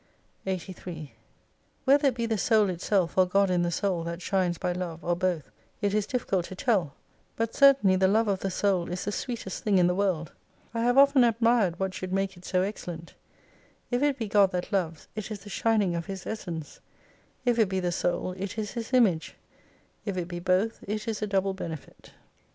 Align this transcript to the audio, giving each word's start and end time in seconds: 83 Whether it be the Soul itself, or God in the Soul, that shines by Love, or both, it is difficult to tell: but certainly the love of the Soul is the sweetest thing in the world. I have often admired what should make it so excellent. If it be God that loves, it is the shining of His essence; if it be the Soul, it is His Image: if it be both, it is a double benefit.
83 0.47 1.11
Whether 1.85 2.07
it 2.07 2.15
be 2.15 2.25
the 2.25 2.35
Soul 2.39 2.71
itself, 2.71 3.15
or 3.19 3.27
God 3.27 3.51
in 3.51 3.61
the 3.61 3.69
Soul, 3.69 4.03
that 4.05 4.19
shines 4.19 4.57
by 4.57 4.71
Love, 4.71 5.03
or 5.03 5.15
both, 5.15 5.51
it 5.79 5.93
is 5.93 6.07
difficult 6.07 6.45
to 6.45 6.55
tell: 6.55 6.95
but 7.35 7.53
certainly 7.53 7.95
the 7.95 8.07
love 8.07 8.27
of 8.27 8.39
the 8.39 8.49
Soul 8.49 8.89
is 8.91 9.05
the 9.05 9.11
sweetest 9.11 9.63
thing 9.63 9.77
in 9.77 9.85
the 9.85 9.93
world. 9.93 10.31
I 10.73 10.79
have 10.81 10.97
often 10.97 11.23
admired 11.23 11.77
what 11.79 11.93
should 11.93 12.11
make 12.13 12.35
it 12.35 12.45
so 12.45 12.63
excellent. 12.63 13.13
If 13.91 14.01
it 14.01 14.17
be 14.17 14.27
God 14.27 14.51
that 14.53 14.71
loves, 14.73 15.07
it 15.15 15.29
is 15.29 15.41
the 15.41 15.51
shining 15.51 15.93
of 15.95 16.07
His 16.07 16.25
essence; 16.25 16.79
if 17.45 17.59
it 17.59 17.69
be 17.69 17.79
the 17.79 17.91
Soul, 17.91 18.31
it 18.39 18.57
is 18.57 18.71
His 18.71 18.93
Image: 18.93 19.35
if 20.03 20.17
it 20.17 20.27
be 20.27 20.39
both, 20.39 20.79
it 20.87 21.07
is 21.07 21.21
a 21.21 21.27
double 21.27 21.53
benefit. 21.53 22.09